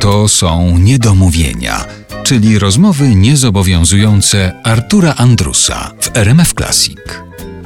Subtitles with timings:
[0.00, 1.84] To są niedomówienia,
[2.22, 6.98] czyli rozmowy niezobowiązujące Artura Andrusa w RMF Classic.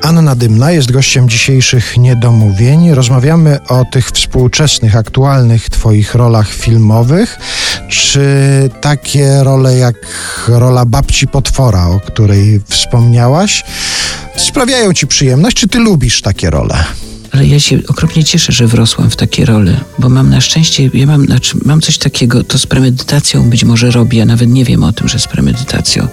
[0.03, 2.95] Anna Dymna jest gościem dzisiejszych niedomówień.
[2.95, 7.39] Rozmawiamy o tych współczesnych, aktualnych Twoich rolach filmowych.
[7.89, 8.21] Czy
[8.81, 9.97] takie role jak
[10.49, 13.65] rola babci potwora, o której wspomniałaś,
[14.37, 15.57] sprawiają Ci przyjemność?
[15.57, 16.85] Czy Ty lubisz takie role?
[17.33, 21.07] Ale ja się okropnie cieszę, że wrosłam w takie role, bo mam na szczęście, ja
[21.07, 24.85] mam, znaczy, mam coś takiego, to z premedytacją być może robię, a nawet nie wiem
[24.85, 26.09] o tym, że z premedytacją,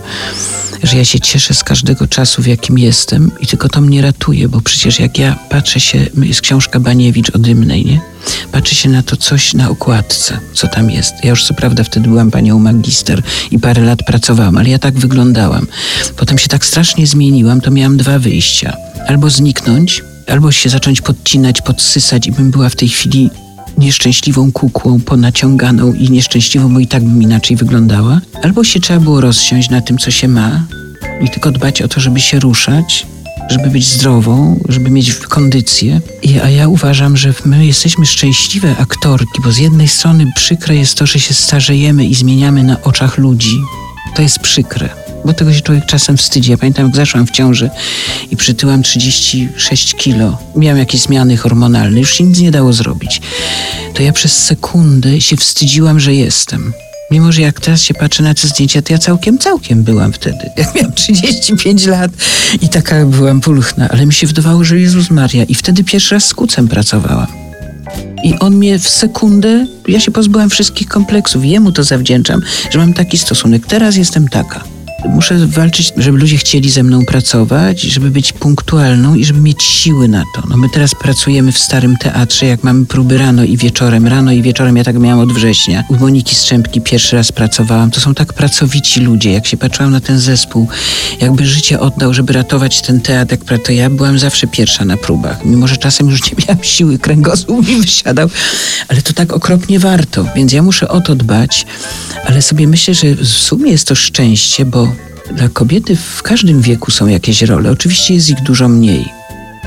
[0.84, 4.50] że ja się cieszę z każdego czasu, w jakim jestem i tylko to mnie ratuje,
[4.50, 8.02] bo przecież jak ja patrzę się, jest książka Baniewicz o Dymnej, nie?
[8.52, 11.14] Patrzę się na to coś na okładce, co tam jest.
[11.24, 15.00] Ja już co prawda wtedy byłam panią magister i parę lat pracowałam, ale ja tak
[15.00, 15.68] wyglądałam.
[16.18, 18.74] Potem się tak strasznie zmieniłam, to miałam dwa wyjścia.
[19.08, 23.30] Albo zniknąć, albo się zacząć podcinać, podsysać i bym była w tej chwili
[23.78, 28.22] nieszczęśliwą kukłą ponaciąganą i nieszczęśliwą, bo i tak bym inaczej wyglądała.
[28.44, 30.66] Albo się trzeba było rozsiąść na tym, co się ma
[31.22, 33.08] i tylko dbać o to, żeby się ruszać,
[33.50, 36.02] żeby być zdrową, żeby mieć kondycję.
[36.24, 40.98] I, a ja uważam, że my jesteśmy szczęśliwe aktorki, bo z jednej strony przykre jest
[40.98, 43.58] to, że się starzejemy i zmieniamy na oczach ludzi.
[44.16, 46.52] To jest przykre bo tego się człowiek czasem wstydzi.
[46.52, 47.70] Ja pamiętam, jak zaszłam w ciąży
[48.32, 50.38] i przytyłam 36 kilo.
[50.56, 53.22] Miałam jakieś zmiany hormonalne, już się nic nie dało zrobić.
[53.94, 56.74] To ja przez sekundę się wstydziłam, że jestem.
[57.12, 60.50] Mimo, że jak teraz się patrzę na te zdjęcia, to ja całkiem, całkiem byłam wtedy.
[60.58, 62.12] Jak miałam 35 lat
[62.62, 65.44] i taka byłam pulchna, ale mi się wydawało, że Jezus Maria.
[65.44, 67.28] I wtedy pierwszy raz z kucem pracowałam.
[68.24, 71.46] I on mnie w sekundę, ja się pozbyłam wszystkich kompleksów.
[71.46, 73.66] Jemu to zawdzięczam, że mam taki stosunek.
[73.68, 74.77] Teraz jestem taka.
[75.06, 80.08] Muszę walczyć, żeby ludzie chcieli ze mną pracować, żeby być punktualną i żeby mieć siły
[80.08, 80.44] na to.
[80.50, 84.08] No my teraz pracujemy w Starym Teatrze, jak mamy próby rano i wieczorem.
[84.08, 85.84] Rano i wieczorem ja tak miałam od września.
[85.90, 87.92] U Moniki Strzępki pierwszy raz pracowałam.
[87.92, 89.32] To są tak pracowici ludzie.
[89.32, 90.68] Jak się patrzyłam na ten zespół,
[91.22, 95.46] jakby życie oddał, żeby ratować ten teatr, jak to ja byłam zawsze pierwsza na próbach.
[95.46, 98.30] Mimo, że czasem już nie miałam siły, kręgosłup mi wysiadał,
[98.88, 100.26] ale to tak okropnie warto.
[100.36, 101.66] Więc ja muszę o to dbać,
[102.26, 104.88] ale sobie myślę, że w sumie jest to szczęście, bo
[105.36, 107.72] dla kobiety w każdym wieku są jakieś role.
[107.72, 109.06] Oczywiście jest ich dużo mniej,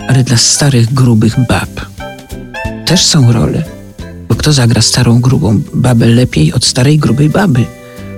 [0.08, 1.90] ale dla starych, grubych bab
[2.90, 3.62] też są role.
[4.28, 7.64] Bo kto zagra starą, grubą babę lepiej od starej, grubej baby?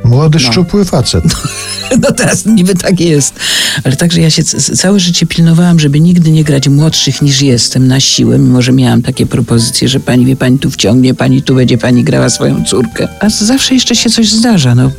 [0.05, 0.53] Młody, no.
[0.53, 1.25] szczupły facet.
[2.03, 3.35] No teraz niby tak jest.
[3.85, 8.01] Ale także ja się całe życie pilnowałam, żeby nigdy nie grać młodszych niż jestem na
[8.01, 11.79] siłę, mimo że miałam takie propozycje, że pani wie, pani tu wciągnie, pani tu będzie
[11.79, 13.09] pani grała swoją córkę.
[13.21, 14.75] A zawsze jeszcze się coś zdarza.
[14.75, 14.91] No,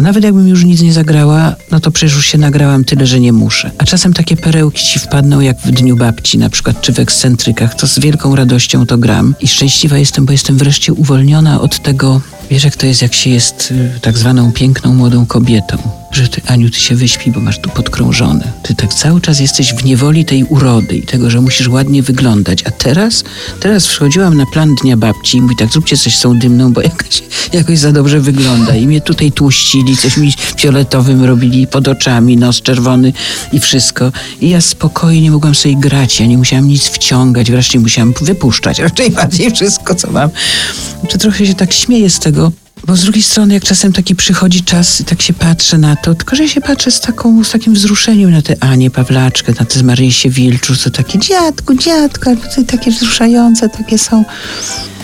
[0.00, 3.32] nawet jakbym już nic nie zagrała, no to przecież już się nagrałam tyle, że nie
[3.32, 3.70] muszę.
[3.78, 7.74] A czasem takie perełki ci wpadną jak w Dniu Babci na przykład, czy w Ekscentrykach.
[7.74, 9.34] To z wielką radością to gram.
[9.40, 13.30] I szczęśliwa jestem, bo jestem wreszcie uwolniona od tego Wiesz, jak to jest, jak się
[13.30, 15.78] jest y, tak zwaną piękną młodą kobietą
[16.18, 18.52] że ty, Aniu, ty się wyśpi, bo masz tu podkrążone.
[18.62, 22.62] Ty tak cały czas jesteś w niewoli tej urody i tego, że musisz ładnie wyglądać.
[22.66, 23.24] A teraz,
[23.60, 26.80] teraz wchodziłam na plan Dnia Babci i mówi tak, zróbcie coś z tą dymną, bo
[26.80, 28.76] jakoś, jakoś za dobrze wygląda.
[28.76, 33.12] I mnie tutaj tłuścili, coś mi fioletowym robili pod oczami, nos czerwony
[33.52, 34.12] i wszystko.
[34.40, 39.10] I ja spokojnie mogłam sobie grać, ja nie musiałam nic wciągać, wreszcie musiałam wypuszczać raczej
[39.10, 40.30] bardziej wszystko, co mam.
[41.08, 42.52] Czy trochę się tak śmieję z tego,
[42.88, 46.14] bo z drugiej strony, jak czasem taki przychodzi czas i tak się patrzę na to,
[46.14, 49.82] tylko że się patrzę z, taką, z takim wzruszeniem na tę Anię Pawlaczkę, na tę
[49.82, 51.74] Marysię Wilczu, to takie dziadku,
[52.56, 54.24] to takie wzruszające takie są.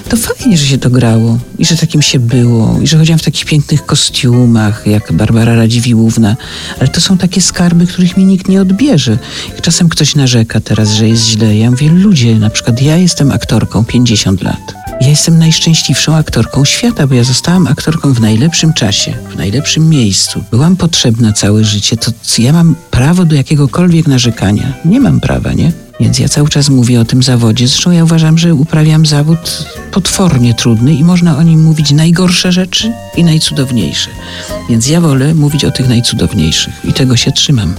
[0.08, 3.22] To fajnie, że się to grało i że takim się było i że chodziłam w
[3.22, 6.36] takich pięknych kostiumach, jak Barbara Radziwiłłówna,
[6.80, 9.18] ale to są takie skarby, których mi nikt nie odbierze.
[9.62, 13.84] Czasem ktoś narzeka teraz, że jest źle, ja mówię, ludzie, na przykład ja jestem aktorką
[13.84, 14.83] 50 lat.
[15.00, 20.44] Ja jestem najszczęśliwszą aktorką świata, bo ja zostałam aktorką w najlepszym czasie, w najlepszym miejscu.
[20.50, 21.96] Byłam potrzebna całe życie.
[21.96, 24.72] To ja mam prawo do jakiegokolwiek narzekania.
[24.84, 25.72] Nie mam prawa, nie?
[26.00, 27.68] Więc ja cały czas mówię o tym zawodzie.
[27.68, 32.92] Zresztą ja uważam, że uprawiam zawód potwornie trudny i można o nim mówić najgorsze rzeczy
[33.16, 34.10] i najcudowniejsze.
[34.70, 37.74] Więc ja wolę mówić o tych najcudowniejszych i tego się trzymam.